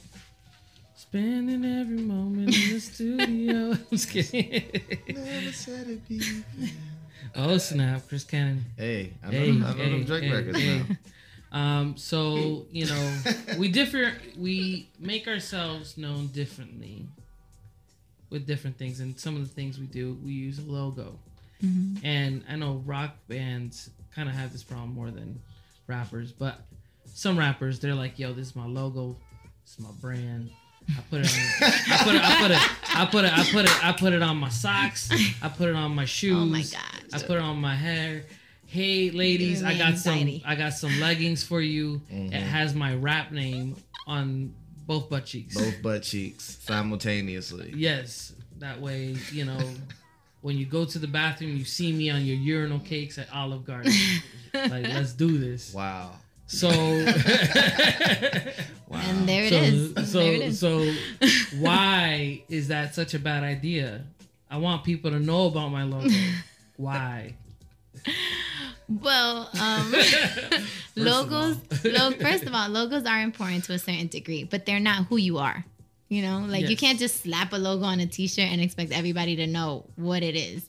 [0.94, 3.72] spending every moment in the studio.
[3.72, 4.62] I'm just kidding.
[5.08, 6.20] Never said it be.
[7.34, 8.64] oh snap, Chris Cannon.
[8.76, 10.78] Hey, I know, Hey, I know hey, them Drake hey, records hey.
[10.78, 10.96] now.
[11.52, 13.18] Um, so you know,
[13.58, 14.12] we differ.
[14.36, 17.06] We make ourselves known differently
[18.30, 21.18] with different things, and some of the things we do, we use a logo.
[21.62, 22.04] Mm-hmm.
[22.04, 25.40] And I know rock bands kind of have this problem more than
[25.86, 26.60] rappers, but
[27.04, 29.16] some rappers they're like, "Yo, this is my logo,
[29.64, 30.50] this is my brand."
[30.88, 31.70] I put it on.
[31.92, 32.22] I put it.
[32.22, 32.96] I put it.
[32.96, 33.38] I put it.
[33.38, 33.84] I put it.
[33.84, 35.10] I put it on my socks.
[35.42, 36.36] I put it on my shoes.
[36.36, 37.12] Oh my gosh.
[37.12, 38.24] I put it on my hair.
[38.66, 40.40] Hey, ladies, I me got some.
[40.44, 42.00] I got some leggings for you.
[42.08, 42.32] It mm-hmm.
[42.32, 44.54] has my rap name on
[44.86, 45.54] both butt cheeks.
[45.54, 47.74] Both butt cheeks simultaneously.
[47.76, 49.58] Yes, that way you know
[50.46, 53.64] when you go to the bathroom, you see me on your urinal cakes at Olive
[53.64, 53.92] Garden.
[54.54, 55.74] like, let's do this.
[55.74, 56.12] Wow.
[56.46, 57.08] So, And
[59.28, 60.12] there it so, is.
[60.12, 60.60] So, there it is.
[60.60, 60.94] so
[61.58, 64.04] why is that such a bad idea?
[64.48, 66.14] I want people to know about my logo.
[66.76, 67.34] Why?
[68.88, 69.92] Well, um,
[70.96, 71.58] logos.
[71.84, 75.16] lo- first of all, logos are important to a certain degree, but they're not who
[75.16, 75.64] you are.
[76.08, 79.34] You know, like you can't just slap a logo on a T-shirt and expect everybody
[79.36, 80.68] to know what it is,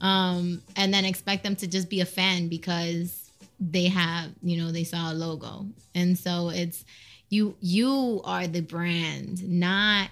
[0.00, 4.72] um, and then expect them to just be a fan because they have, you know,
[4.72, 5.66] they saw a logo.
[5.94, 6.86] And so it's
[7.28, 7.56] you.
[7.60, 10.08] You are the brand, not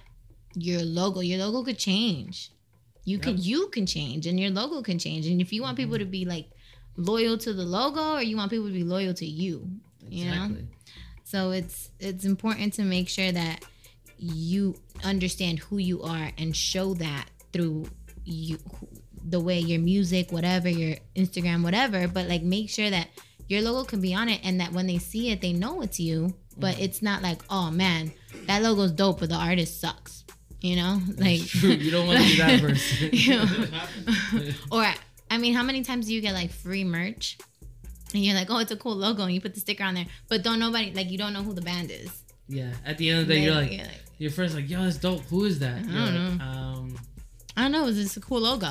[0.53, 1.21] your logo.
[1.21, 2.51] Your logo could change.
[3.05, 5.25] You can you can change, and your logo can change.
[5.25, 6.45] And if you want people to be like
[6.95, 9.69] loyal to the logo or you want people to be loyal to you
[10.07, 10.67] you know Exactly.
[11.23, 13.63] so it's it's important to make sure that
[14.17, 17.87] you understand who you are and show that through
[18.25, 18.57] you
[19.23, 23.07] the way your music whatever your instagram whatever but like make sure that
[23.47, 25.99] your logo can be on it and that when they see it they know it's
[25.99, 26.83] you but mm-hmm.
[26.83, 28.11] it's not like oh man
[28.45, 30.23] that logo's dope but the artist sucks
[30.61, 33.09] you know like you don't want to be that person.
[33.13, 34.53] you know?
[34.71, 34.85] or
[35.29, 37.37] I mean, how many times do you get like free merch?
[38.13, 40.07] And you're like, oh, it's a cool logo, and you put the sticker on there,
[40.29, 42.09] but don't nobody like you don't know who the band is.
[42.47, 42.71] yeah.
[42.85, 44.97] At the end of the day, you're like, you're like, you're first like, yo, that's
[44.97, 45.21] dope.
[45.25, 45.85] Who is that?
[45.85, 46.95] You're don't like, um,
[47.55, 48.67] I don't know, it's just a cool logo.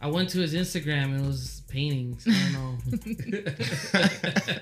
[0.00, 2.26] I went to his Instagram and it was paintings.
[2.28, 2.76] I don't know.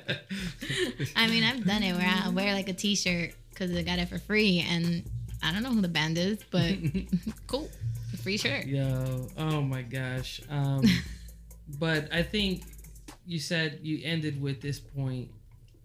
[1.17, 4.09] I mean, I've done it where I wear like a T-shirt because I got it
[4.09, 5.03] for free, and
[5.43, 6.75] I don't know who the band is, but
[7.47, 7.71] cool,
[8.23, 8.67] free shirt.
[8.67, 10.43] Yo, oh my gosh.
[10.51, 10.83] Um,
[11.79, 12.63] but I think
[13.27, 15.31] you said you ended with this point,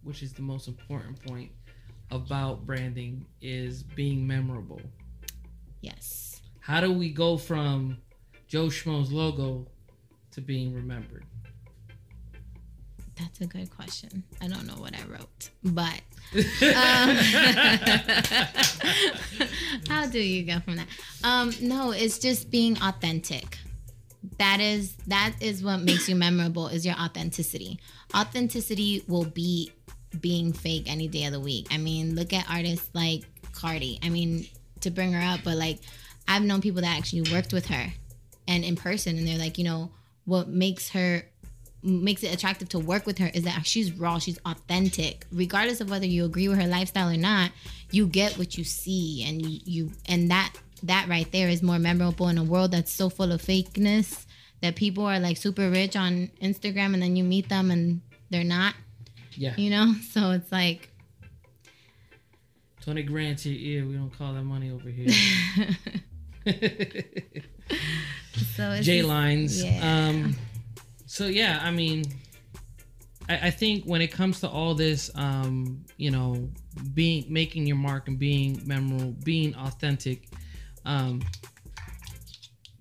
[0.04, 1.52] which is the most important point
[2.12, 4.82] about branding is being memorable.
[5.82, 6.42] Yes.
[6.60, 7.98] How do we go from
[8.48, 9.68] Joe Schmo's logo
[10.32, 11.26] to being remembered?
[13.16, 14.24] That's a good question.
[14.42, 16.02] I don't know what I wrote, but
[16.76, 17.16] um,
[19.88, 20.88] how do you go from that?
[21.24, 23.58] Um, no, it's just being authentic.
[24.38, 27.80] That is that is what makes you memorable is your authenticity.
[28.16, 29.72] Authenticity will beat
[30.20, 31.68] being fake any day of the week.
[31.72, 34.00] I mean, look at artists like Cardi.
[34.04, 34.48] I mean,
[34.82, 35.80] to bring her up, but like
[36.28, 37.88] I've known people that actually worked with her
[38.48, 39.92] and in person and they're like, you know,
[40.26, 41.24] what makes her
[41.84, 45.26] makes it attractive to work with her is that she's raw, she's authentic.
[45.32, 47.52] Regardless of whether you agree with her lifestyle or not,
[47.92, 50.52] you get what you see and you, you and that
[50.88, 54.26] that right there is more memorable in a world that's so full of fakeness
[54.62, 58.44] that people are like super rich on Instagram and then you meet them and they're
[58.44, 58.74] not,
[59.34, 59.54] Yeah.
[59.58, 59.94] you know?
[60.12, 60.90] So it's like
[62.82, 63.88] 20 grand to your ear.
[63.90, 65.10] We don't call that money over here.
[68.56, 69.64] so J lines.
[69.64, 70.08] yeah.
[70.10, 70.36] Um,
[71.06, 72.04] so yeah, I mean,
[73.28, 76.50] I, I think when it comes to all this, um, you know,
[76.94, 80.28] being making your mark and being memorable, being authentic,
[80.86, 81.22] um,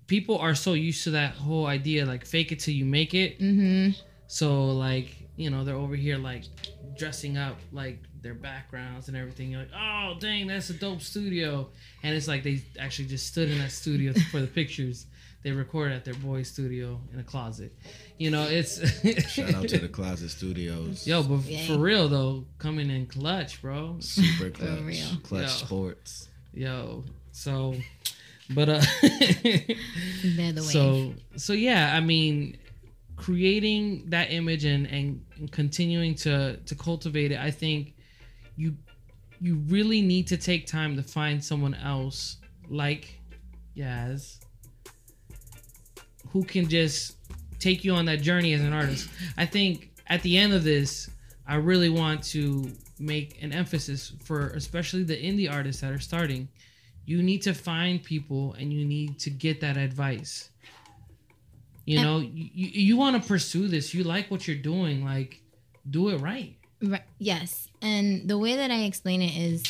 [0.07, 3.39] people are so used to that whole idea, like fake it till you make it.
[3.39, 3.95] Mhm.
[4.27, 6.43] So like, you know, they're over here like
[6.97, 9.51] dressing up like their backgrounds and everything.
[9.51, 11.69] You're like, oh dang, that's a dope studio.
[12.03, 15.05] And it's like they actually just stood in that studio for the pictures.
[15.43, 17.71] They recorded at their boy's studio in a closet.
[18.17, 18.79] You know, it's
[19.31, 21.05] Shout out to the Closet Studios.
[21.05, 21.67] Yo, but Yay.
[21.67, 23.97] for real though, coming in clutch, bro.
[23.99, 24.79] Super clutch.
[24.81, 25.05] real.
[25.21, 25.47] Clutch Yo.
[25.67, 26.29] Sports.
[26.51, 27.03] Yo,
[27.35, 27.75] so,
[28.51, 30.61] but uh, They're the way.
[30.61, 32.57] so so yeah, I mean,
[33.17, 37.93] creating that image and and continuing to to cultivate it, I think
[38.55, 38.77] you
[39.41, 42.37] you really need to take time to find someone else
[42.69, 43.19] like
[43.75, 44.39] Yaz
[46.29, 47.17] who can just
[47.59, 49.09] take you on that journey as an artist.
[49.37, 51.09] I think at the end of this,
[51.47, 56.47] I really want to make an emphasis for especially the indie artists that are starting.
[57.05, 60.49] You need to find people and you need to get that advice.
[61.85, 63.93] You know, you, you, you want to pursue this.
[63.93, 65.41] You like what you're doing, like
[65.89, 66.55] do it right.
[66.81, 67.03] Right.
[67.19, 67.69] Yes.
[67.81, 69.63] And the way that I explain it is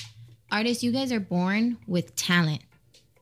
[0.51, 2.61] artists, you guys are born with talent.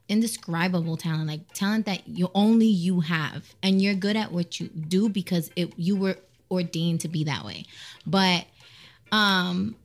[0.10, 3.56] Indescribable talent, like talent that you only you have.
[3.64, 6.18] And you're good at what you do because it you were
[6.52, 7.66] ordained to be that way.
[8.06, 8.46] But
[9.12, 9.76] um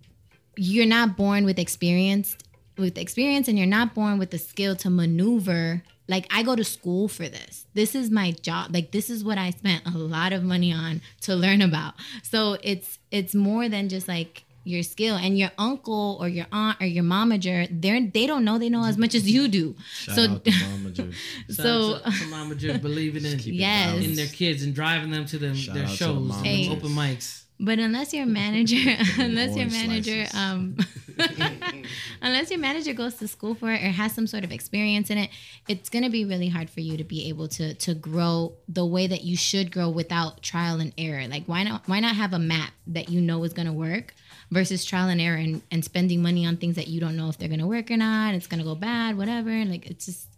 [0.57, 2.37] you're not born with experience
[2.79, 6.65] with experience and you're not born with the skill to maneuver like i go to
[6.65, 10.33] school for this this is my job like this is what i spent a lot
[10.33, 15.17] of money on to learn about so it's it's more than just like your skill
[15.17, 18.85] and your uncle or your aunt or your momager they're they don't know they know
[18.85, 21.13] as much as you do Shout so out to Mama Ju.
[21.49, 24.05] so Shout out to, to Mama believing in Yes.
[24.05, 26.69] in their kids and driving them to them Shout their out to the shows, Hey.
[26.71, 27.45] open mics.
[27.61, 28.77] But unless your manager,
[29.19, 30.77] unless your orange manager, um,
[32.23, 35.19] unless your manager goes to school for it or has some sort of experience in
[35.19, 35.31] it,
[35.67, 39.09] it's gonna be really hard for you to be able to to grow the way
[39.09, 41.27] that you should grow without trial and error.
[41.27, 41.83] Like why not?
[41.87, 44.15] Why not have a map that you know is gonna work
[44.51, 47.39] versus trial and error and, and spending money on things that you don't know if
[47.39, 48.35] they're gonna work or not.
[48.35, 49.65] It's gonna go bad, whatever.
[49.65, 50.29] Like it's just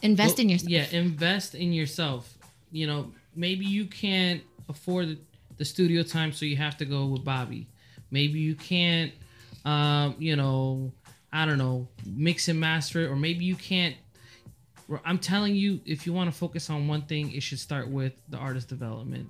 [0.00, 0.70] invest in yourself.
[0.70, 2.32] Yeah, invest in yourself.
[2.70, 5.18] You know, maybe you can't afford
[5.58, 7.68] the studio time, so you have to go with Bobby.
[8.10, 9.12] Maybe you can't,
[9.64, 10.92] um, you know,
[11.32, 13.96] I don't know, mix and master it, or maybe you can't.
[15.04, 18.12] I'm telling you, if you want to focus on one thing, it should start with
[18.28, 19.28] the artist development.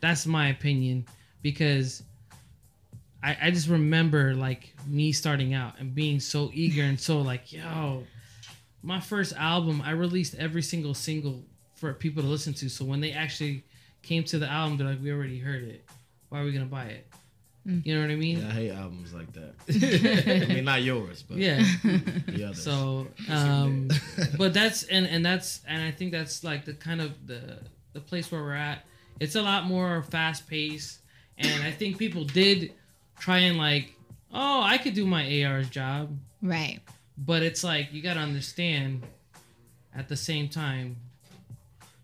[0.00, 1.06] That's my opinion
[1.42, 2.02] because
[3.22, 7.52] I, I just remember like me starting out and being so eager and so like,
[7.52, 8.04] yo,
[8.82, 11.42] my first album, I released every single single
[11.74, 12.68] for people to listen to.
[12.68, 13.64] So when they actually
[14.06, 15.84] came to the album, they're like, we already heard it.
[16.28, 17.06] Why are we gonna buy it?
[17.82, 18.38] You know what I mean?
[18.38, 20.44] Yeah, I hate albums like that.
[20.48, 21.64] I mean, not yours, but Yeah.
[21.82, 22.62] the others.
[22.62, 23.88] So, um,
[24.38, 27.58] but that's and and that's and I think that's like the kind of the
[27.92, 28.84] the place where we're at.
[29.18, 31.00] It's a lot more fast paced,
[31.38, 32.72] and I think people did
[33.18, 33.94] try and like,
[34.32, 36.78] oh, I could do my A&R's job, Right.
[37.18, 39.02] but it's like you gotta understand
[39.94, 40.96] at the same time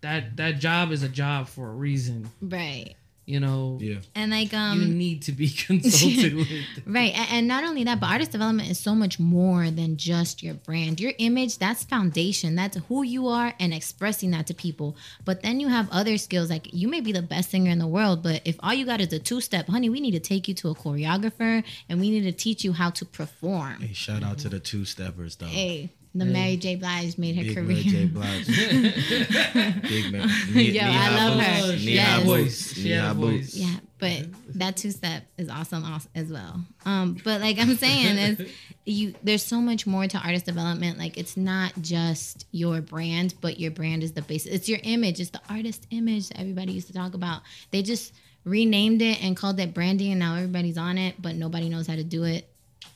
[0.02, 2.30] that that job is a job for a reason.
[2.40, 2.94] Right.
[3.24, 6.48] You know, yeah, And like um you need to be consulted with.
[6.86, 7.12] Right.
[7.32, 10.98] And not only that, but artist development is so much more than just your brand.
[11.00, 12.56] Your image, that's foundation.
[12.56, 14.96] That's who you are and expressing that to people.
[15.24, 16.50] But then you have other skills.
[16.50, 19.00] Like you may be the best singer in the world, but if all you got
[19.00, 22.10] is a two step, honey, we need to take you to a choreographer and we
[22.10, 23.80] need to teach you how to perform.
[23.80, 25.46] hey, shout out to the two steppers though.
[25.46, 26.76] Hey, the Mary J.
[26.76, 27.66] Blige made her Big career.
[27.66, 28.04] Mary J.
[28.06, 28.46] Blige.
[29.82, 30.28] Big man.
[30.52, 31.72] Knee, Yo, I knee-high love boots, her.
[31.76, 32.08] Knee Yes.
[32.08, 32.42] high Voice.
[32.44, 32.74] boots.
[32.74, 33.54] She Knee had a high voice.
[33.54, 36.60] Yeah, but that two step is awesome as well.
[36.84, 38.50] Um, but like I'm saying is
[38.84, 40.98] you there's so much more to artist development.
[40.98, 44.44] Like it's not just your brand, but your brand is the base.
[44.46, 45.20] It's your image.
[45.20, 47.42] It's the artist image that everybody used to talk about.
[47.70, 48.12] They just
[48.44, 51.94] renamed it and called it branding and now everybody's on it, but nobody knows how
[51.94, 52.48] to do it.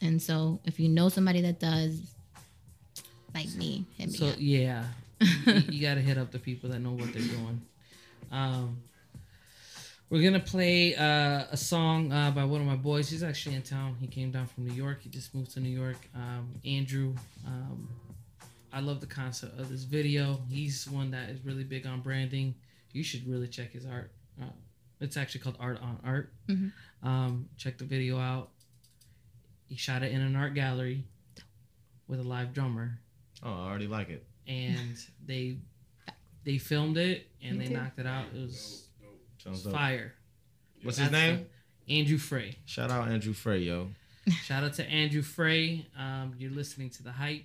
[0.02, 2.00] And so if you know somebody that does
[3.36, 4.36] like me, hit me So up.
[4.38, 4.84] yeah,
[5.20, 7.60] you, you got to hit up the people that know what they're doing.
[8.32, 8.78] Um,
[10.08, 13.10] we're gonna play uh, a song uh, by one of my boys.
[13.10, 13.96] He's actually in town.
[14.00, 15.02] He came down from New York.
[15.02, 15.96] He just moved to New York.
[16.14, 17.14] Um, Andrew.
[17.46, 17.88] Um,
[18.72, 20.38] I love the concept of this video.
[20.50, 22.54] He's one that is really big on branding.
[22.92, 24.12] You should really check his art.
[24.40, 24.46] Uh,
[25.00, 26.32] it's actually called Art on Art.
[26.48, 26.72] Mhm.
[27.02, 28.50] Um, check the video out.
[29.68, 31.04] He shot it in an art gallery
[32.06, 33.00] with a live drummer
[33.42, 34.24] Oh, I already like it.
[34.46, 34.96] and
[35.26, 35.56] they
[36.44, 37.74] they filmed it and they too.
[37.74, 38.26] knocked it out.
[38.34, 38.86] It was
[39.42, 39.72] Sounds dope.
[39.72, 40.14] fire.
[40.82, 41.46] What's his That's name?
[41.86, 42.56] the- Andrew Frey.
[42.64, 43.88] Shout out Andrew Frey, yo.
[44.44, 45.86] Shout out to Andrew Frey.
[45.96, 47.44] Um, you're listening to the hype.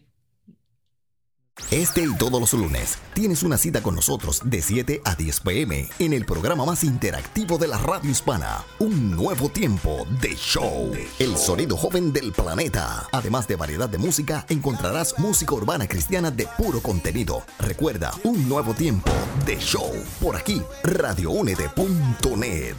[1.72, 5.88] Este y todos los lunes tienes una cita con nosotros de 7 a 10 pm
[6.00, 8.66] en el programa más interactivo de la radio hispana.
[8.80, 10.92] Un nuevo tiempo de show.
[11.18, 13.08] El sonido joven del planeta.
[13.14, 17.42] Además de variedad de música, encontrarás música urbana cristiana de puro contenido.
[17.58, 19.10] Recuerda, un nuevo tiempo
[19.46, 19.94] de show.
[20.20, 22.76] Por aquí, radioúnete.net.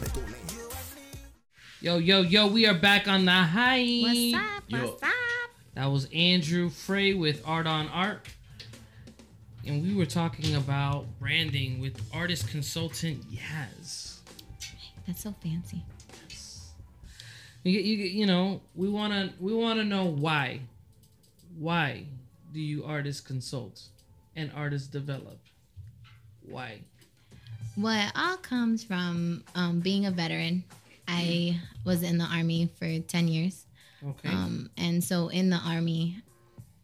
[1.81, 4.03] Yo, yo, yo, we are back on the high.
[4.03, 4.63] What's up?
[4.69, 5.09] What's up?
[5.73, 8.27] That was Andrew Frey with Art on Art.
[9.65, 14.17] And we were talking about branding with artist consultant Yaz.
[15.07, 15.83] That's so fancy.
[17.63, 20.59] You, you, you know, we wanna we wanna know why.
[21.57, 22.05] Why
[22.51, 23.81] do you artists consult
[24.35, 25.39] and artists develop?
[26.41, 26.81] Why?
[27.77, 30.63] Well, it all comes from um, being a veteran.
[31.07, 33.65] I was in the army for 10 years.
[34.05, 34.29] Okay.
[34.29, 36.17] Um, and so in the army,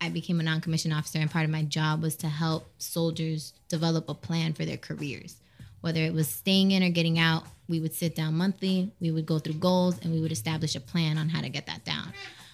[0.02, 3.54] I became a non commissioned officer, and part of my job was to help soldiers
[3.68, 5.38] develop a plan for their careers.
[5.82, 9.26] Whether it was staying in or getting out, we would sit down monthly, we would
[9.26, 12.14] go through goals, and we would establish a plan on how to get that down.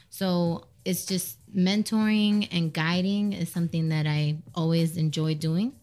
[0.09, 5.73] So it's just mentoring and guiding is something that I always enjoy doing.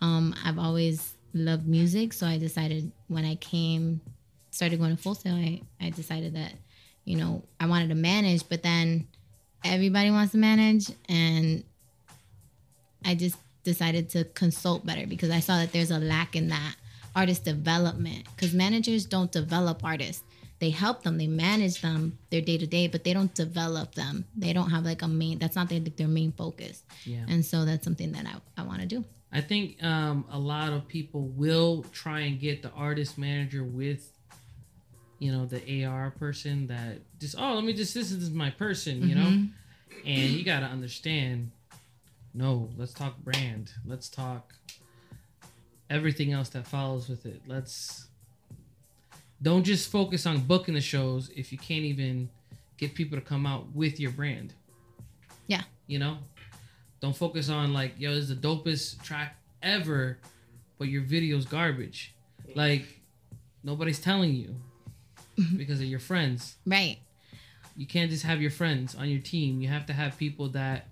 [0.00, 4.00] Um, I've always loved music, so I decided when I came,
[4.50, 6.52] started going to Full Sail, I, I decided that,
[7.04, 9.06] you know, I wanted to manage, but then
[9.64, 11.64] everybody wants to manage, and
[13.04, 16.76] I just decided to consult better because I saw that there's a lack in that
[17.14, 20.22] artist development because managers don't develop artists.
[20.60, 24.24] They help them, they manage them their day to day, but they don't develop them.
[24.36, 26.82] They don't have like a main, that's not their, their main focus.
[27.04, 27.24] Yeah.
[27.28, 29.04] And so that's something that I, I want to do.
[29.30, 34.10] I think um, a lot of people will try and get the artist manager with,
[35.18, 39.08] you know, the A&R person that just oh let me just this is my person,
[39.08, 40.06] you know, mm-hmm.
[40.06, 41.50] and you got to understand.
[42.34, 43.72] No, let's talk brand.
[43.84, 44.54] Let's talk
[45.90, 47.42] everything else that follows with it.
[47.46, 48.06] Let's
[49.40, 52.28] don't just focus on booking the shows if you can't even
[52.76, 54.52] get people to come out with your brand.
[55.46, 55.62] Yeah.
[55.86, 56.18] You know,
[57.00, 60.18] don't focus on like, yo, this is the dopest track ever,
[60.78, 62.14] but your video's garbage.
[62.54, 63.00] Like,
[63.62, 64.54] nobody's telling you
[65.38, 65.56] Mm-hmm.
[65.56, 66.56] because of your friends.
[66.66, 66.98] Right.
[67.76, 69.60] You can't just have your friends on your team.
[69.60, 70.88] You have to have people that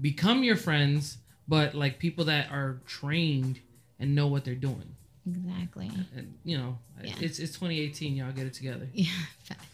[0.00, 3.60] become your friends, but like people that are trained
[3.98, 4.96] and know what they're doing.
[5.28, 5.90] Exactly.
[6.16, 7.14] And you know, Yeah.
[7.20, 8.16] it's it's 2018.
[8.16, 8.88] Y'all get it together.
[8.94, 9.06] Yeah.
[9.44, 9.66] Facts.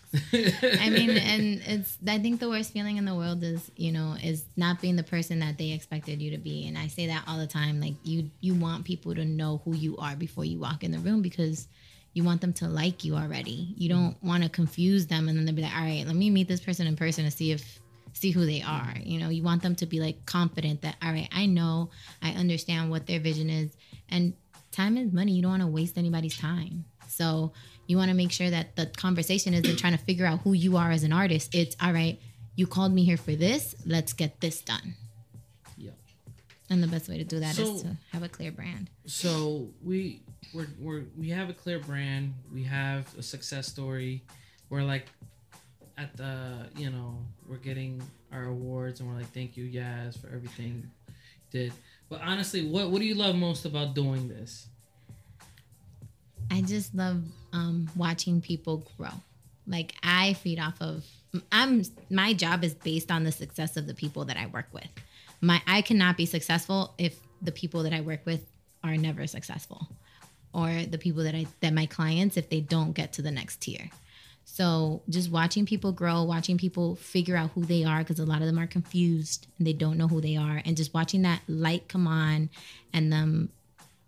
[0.62, 4.14] I mean, and it's, I think the worst feeling in the world is, you know,
[4.22, 6.66] is not being the person that they expected you to be.
[6.68, 7.80] And I say that all the time.
[7.80, 10.98] Like, you, you want people to know who you are before you walk in the
[10.98, 11.66] room because
[12.14, 13.74] you want them to like you already.
[13.76, 14.02] You mm-hmm.
[14.02, 16.48] don't want to confuse them and then they'll be like, all right, let me meet
[16.48, 17.80] this person in person to see if,
[18.12, 18.70] see who they mm-hmm.
[18.70, 18.94] are.
[19.02, 21.90] You know, you want them to be like confident that, all right, I know,
[22.22, 23.76] I understand what their vision is.
[24.08, 24.34] And
[24.70, 25.32] time is money.
[25.32, 26.84] You don't want to waste anybody's time.
[27.08, 27.52] So
[27.86, 30.76] you want to make sure that the conversation isn't trying to figure out who you
[30.76, 31.54] are as an artist.
[31.54, 32.20] It's all right,
[32.56, 33.74] you called me here for this.
[33.86, 34.94] Let's get this done.
[35.76, 35.90] Yeah.
[36.68, 38.90] And the best way to do that is So- to have a clear brand.
[39.06, 42.34] So we we're, we're we have a clear brand.
[42.52, 44.22] We have a success story.
[44.68, 45.06] We're like
[45.98, 48.02] at the you know we're getting
[48.32, 50.90] our awards and we're like thank you Yaz for everything
[51.50, 51.72] did.
[52.08, 54.66] But honestly, what what do you love most about doing this?
[56.50, 59.12] I just love um, watching people grow.
[59.66, 61.04] Like I feed off of.
[61.50, 64.88] I'm my job is based on the success of the people that I work with.
[65.40, 68.44] My I cannot be successful if the people that I work with
[68.84, 69.88] are never successful,
[70.52, 73.60] or the people that I that my clients if they don't get to the next
[73.62, 73.90] tier.
[74.44, 78.40] So just watching people grow, watching people figure out who they are, because a lot
[78.40, 81.40] of them are confused and they don't know who they are, and just watching that
[81.48, 82.50] light come on
[82.92, 83.50] and them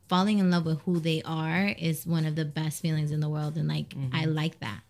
[0.08, 3.28] falling in love with who they are is one of the best feelings in the
[3.28, 3.56] world.
[3.56, 4.80] And like, I like that.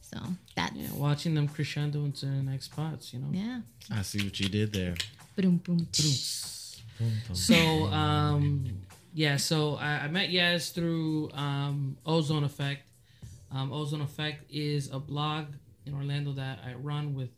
[0.00, 0.18] So
[0.56, 0.94] that's, Yeah, yeah.
[0.94, 3.12] watching them crescendo into the next spots.
[3.12, 3.28] You know.
[3.32, 3.60] Yeah.
[3.92, 4.94] I see what you did there.
[5.36, 5.86] Boom, boom.
[5.92, 7.54] So
[7.86, 8.64] um
[9.12, 12.88] yeah, so I, I met Yaz through um Ozone Effect.
[13.52, 15.46] Um, Ozone Effect is a blog
[15.84, 17.30] in Orlando that I run with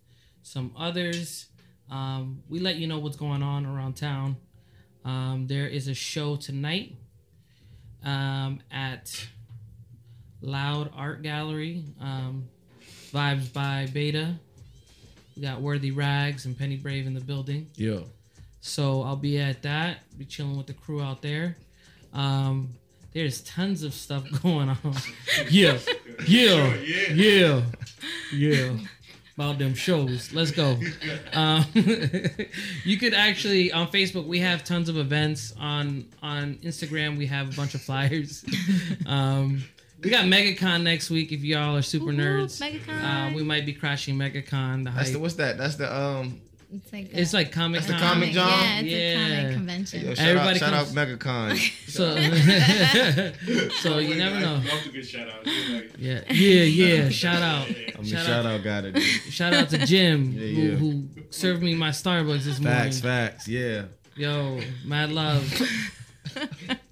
[0.43, 1.47] some others.
[1.91, 4.37] Um, we let you know what's going on around town.
[5.05, 6.97] Um, there is a show tonight
[8.05, 9.27] um, at
[10.41, 11.85] Loud Art Gallery.
[12.01, 12.49] Um,
[13.13, 14.35] vibes by Beta.
[15.37, 17.71] We got Worthy Rags and Penny Brave in the building.
[17.77, 18.07] Yo.
[18.65, 19.99] So I'll be at that.
[20.17, 21.57] Be chilling with the crew out there.
[22.15, 22.71] Um,
[23.13, 24.79] there's tons of stuff going on.
[25.51, 25.79] yeah,
[26.27, 26.75] yeah,
[27.13, 27.63] yeah,
[28.33, 28.77] yeah.
[29.35, 30.33] about them shows.
[30.33, 30.79] Let's go.
[31.35, 31.65] Um,
[32.85, 35.55] you could actually on Facebook we have tons of events.
[35.59, 38.45] On on Instagram we have a bunch of flyers.
[39.07, 39.65] Um,
[40.05, 42.61] we got MegaCon next week if y'all are super Woo-hoo, nerds.
[42.61, 43.33] MegaCon.
[43.33, 44.85] Uh, we might be crashing MegaCon.
[44.85, 45.57] The That's the what's that?
[45.59, 46.41] That's the um.
[46.75, 48.13] It's like It's a- like Comic That's the Con.
[48.15, 48.49] Comic Con?
[48.49, 50.01] Yeah, it's a comic convention.
[50.07, 51.73] Yo, shout Everybody out, shout out comes- MegaCon.
[51.93, 52.15] So,
[53.83, 54.55] so you never know.
[54.55, 55.45] Love to get shout out.
[55.47, 57.09] Like, Yeah, yeah, yeah.
[57.11, 58.95] Shout out, I mean, shout, shout, out, out, got it.
[58.95, 59.03] dude.
[59.05, 62.83] shout out to Jim Yeah, who, who served me my Starbucks this Facts, morning.
[62.83, 63.49] Facts, facts.
[63.49, 63.85] Yeah.
[64.17, 65.43] Yo, mad love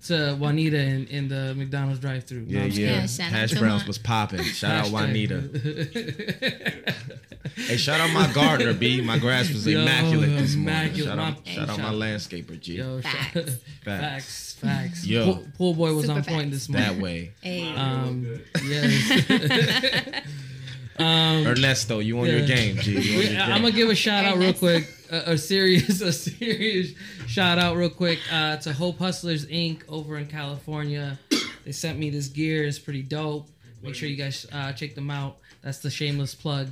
[0.06, 2.44] to Juanita in, in the McDonald's drive-through.
[2.48, 3.06] Yeah, I'm yeah.
[3.06, 4.42] Yeah, Hash browns was popping.
[4.42, 6.94] Shout out Juanita.
[7.56, 9.00] Hey, shout out my gardener, B.
[9.00, 10.92] My grass was Yo, immaculate this morning.
[10.92, 11.04] immaculate.
[11.06, 12.76] Shout out, My- shout out my landscaper, G.
[12.76, 13.32] Yo, Facts.
[13.32, 13.56] facts, Facts.
[13.84, 15.06] facts, facts.
[15.06, 15.24] Yo.
[15.24, 16.54] Pool, pool boy was Super on point facts.
[16.68, 16.88] this morning.
[16.96, 17.32] That way.
[17.40, 17.74] Hey.
[17.74, 20.22] Um, yes.
[20.98, 22.92] um, Ernesto, you on your game, G.
[22.92, 23.40] You on your game.
[23.40, 26.92] I'm gonna give a shout out real quick, a, a serious, a serious
[27.26, 29.82] shout out real quick uh, to Hope Hustlers Inc.
[29.88, 31.18] over in California.
[31.64, 32.64] They sent me this gear.
[32.64, 33.48] It's pretty dope.
[33.82, 35.38] Make sure you guys uh, check them out.
[35.62, 36.68] That's the shameless plug.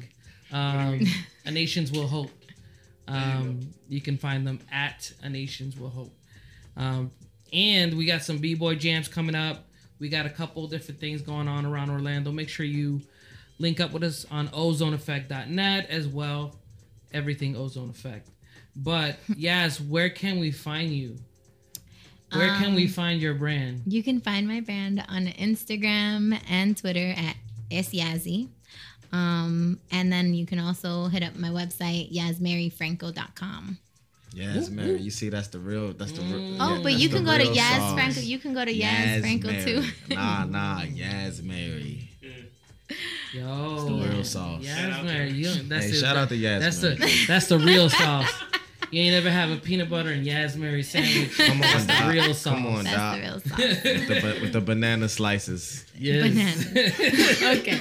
[0.53, 1.01] Um,
[1.45, 2.31] a Nations Will Hope.
[3.07, 6.13] Um, you can find them at A Nations Will Hope.
[6.77, 7.11] Um,
[7.53, 9.65] and we got some b-boy jams coming up.
[9.99, 12.31] We got a couple different things going on around Orlando.
[12.31, 13.01] Make sure you
[13.59, 16.55] link up with us on ozoneeffect.net as well.
[17.13, 18.29] Everything Ozone Effect.
[18.77, 21.17] But yes, where can we find you?
[22.33, 23.83] Where can we find your brand?
[23.87, 27.37] You can find my brand on Instagram and Twitter at
[27.71, 28.49] Yazzie.
[29.13, 33.79] Um, and then you can also hit up my website, yazmaryfranco.com.
[34.35, 34.99] Yes, Mary.
[35.01, 35.95] You see, that's the real.
[35.95, 36.61] That's the real.
[36.61, 37.95] Oh, yeah, but you can go to real Yaz sauce.
[37.95, 38.21] Franco.
[38.21, 39.65] You can go to Yaz Yaz Franco Mary.
[39.65, 40.15] too.
[40.15, 42.11] Nah, nah, Yaz Mary.
[43.35, 44.63] Yo, the real sauce.
[44.63, 45.95] Yaz, out Mary, to- you, that's Hey, it.
[45.97, 48.31] shout out to Yaz That's the that's the real sauce.
[48.91, 51.37] You ain't ever have a peanut butter and Yasmary sandwich.
[51.37, 52.11] Come on, that's the Doc.
[52.13, 52.55] real sauce.
[52.55, 53.15] Come on, That's Doc.
[53.17, 53.59] the real sauce.
[53.85, 55.85] With the, with the banana slices.
[55.99, 57.43] Yes.
[57.43, 57.81] okay.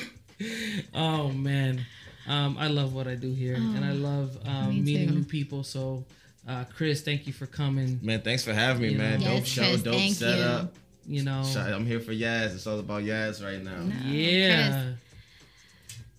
[0.93, 1.85] Oh man,
[2.27, 5.15] um, I love what I do here, and I love me um, meeting too.
[5.15, 5.63] new people.
[5.63, 6.03] So,
[6.47, 7.99] uh, Chris, thank you for coming.
[8.03, 9.19] Man, thanks for having me, You man.
[9.21, 9.27] know.
[9.27, 10.75] Dope Yes, show, Chris, dope setup.
[11.07, 12.53] You know, I'm here for Yaz.
[12.53, 13.77] It's all about Yaz right now.
[13.81, 14.81] No, yeah.
[14.83, 14.95] Chris.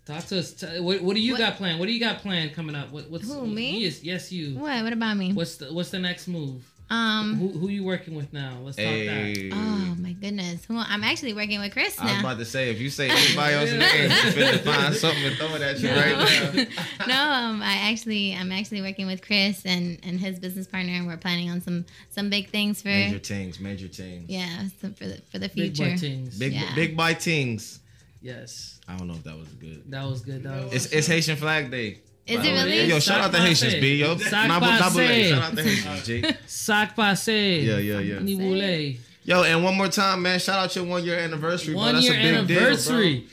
[0.09, 0.65] Talk to us.
[0.79, 1.79] What, what do you What- got planned?
[1.79, 2.91] What do you got planned coming up?
[2.91, 3.81] What, what's Who, me?
[3.81, 4.59] Yes, yes, you.
[4.59, 4.83] What?
[4.83, 5.35] What about me?
[5.35, 6.65] What's the What's the next move?
[6.89, 7.35] Um.
[7.35, 8.57] Who Who you working with now?
[8.63, 9.51] Let's talk that.
[9.53, 10.65] Oh my goodness.
[10.65, 10.79] Who?
[10.79, 12.07] I'm actually working with Chris now.
[12.07, 14.61] I was about to say, if you say anybody else in the game, you finna
[14.61, 17.07] find something to throw it at you right now.
[17.07, 21.07] no, um, I actually, I'm actually working with Chris and and his business partner, and
[21.07, 24.25] we're planning on some some big things for Major things, major things.
[24.31, 25.85] yeah, some for the for the future.
[25.85, 26.39] Big boy things.
[26.39, 26.75] Big, Yeah.
[26.75, 27.81] big by things.
[28.21, 29.83] Yes, I don't know if that was good.
[29.91, 30.43] that was good.
[30.43, 30.75] That was.
[30.75, 31.99] It's, it's Haitian Flag Day.
[32.27, 32.85] Is it really?
[32.85, 33.81] Yo, shout out to Sac Haitians, passe.
[33.81, 33.95] B.
[33.97, 35.31] Yo, Sac Nabu- passe.
[35.31, 36.25] Shout out to Haitians, G.
[36.47, 37.61] Sac passe.
[37.61, 38.17] Yeah, yeah, yeah.
[38.19, 38.99] Niboule.
[39.25, 40.39] Yo, and one more time, man.
[40.39, 41.75] Shout out your one year anniversary.
[41.75, 41.83] bro.
[41.83, 43.29] One That's year a big anniversary.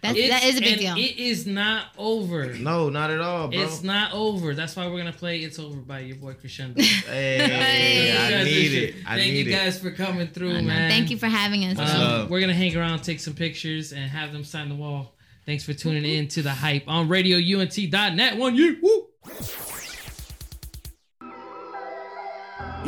[0.00, 0.96] That's, It's- that is a big and deal.
[0.96, 2.52] It is not over.
[2.54, 3.60] No, not at all, bro.
[3.60, 4.54] It's not over.
[4.54, 6.80] That's why we're gonna play "It's Over" by your boy Crescendo.
[6.82, 8.94] Hey, I need it.
[9.06, 9.56] I Thank need you it.
[9.56, 10.90] guys for coming through, Oh, man.
[10.90, 11.78] Thank you for having us.
[11.78, 15.14] Um, we're gonna hang around, take some pictures, and have them sign the wall.
[15.46, 18.36] Thanks for tuning in to the hype on Radioúnete.net.
[18.36, 18.76] One year.
[18.82, 19.06] Woo!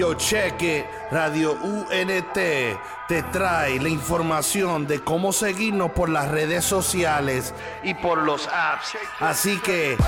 [0.01, 0.87] Yo, it.
[1.11, 8.23] Radio UNT te trae la información de cómo seguirnos por las redes sociales y por
[8.23, 8.97] los apps.
[9.19, 9.99] Así que,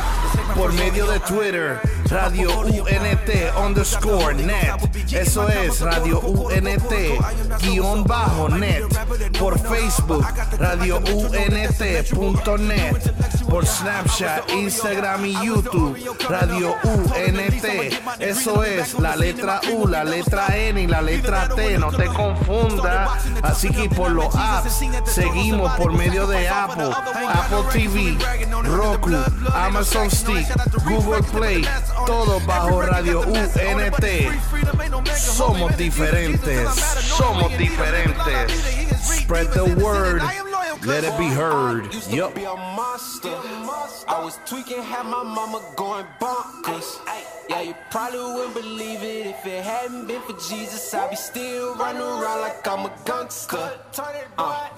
[0.54, 1.78] por medio de Twitter,
[2.08, 4.72] Radio UNT underscore net.
[5.10, 6.92] Eso es Radio UNT
[7.60, 8.84] guion bajo net.
[9.38, 10.24] Por Facebook,
[10.58, 12.12] Radio UNT.net.
[13.52, 15.94] Por Snapchat, Instagram y YouTube,
[16.26, 17.64] Radio UNT.
[18.18, 21.76] Eso es la letra U, la letra N y la letra T.
[21.76, 23.18] No te confunda.
[23.42, 28.16] Así que por los apps, seguimos por medio de Apple, Apple TV,
[28.62, 29.10] Roku,
[29.54, 30.46] Amazon Stick,
[30.86, 31.68] Google Play.
[32.06, 34.06] Todo bajo Radio UNT.
[35.14, 36.70] Somos diferentes.
[37.18, 38.50] Somos diferentes.
[39.02, 40.22] Spread the word.
[40.84, 41.86] Let it be heard.
[41.94, 42.34] I yep.
[42.34, 46.98] Be I was tweaking, had my mama going bonkers.
[47.48, 50.92] Yeah, you probably wouldn't believe it if it hadn't been for Jesus.
[50.92, 53.78] I'd be still running around like I'm a gangster.
[54.38, 54.68] Uh.